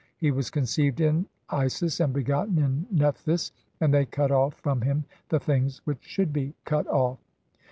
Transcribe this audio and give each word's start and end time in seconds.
He 0.17 0.31
was 0.31 0.49
conceived 0.49 0.99
in 0.99 1.27
Isis 1.51 1.99
and 1.99 2.11
begotten 2.11 2.55
"(i36) 2.55 2.59
in 2.61 2.87
Nephthys; 2.89 3.51
and 3.79 3.93
they 3.93 4.07
cut 4.07 4.31
off 4.31 4.55
from 4.55 4.81
him 4.81 5.05
the 5.29 5.39
things 5.39 5.81
which 5.85 6.01
"should 6.03 6.33
be 6.33 6.55
cut 6.65 6.87
off." 6.87 7.19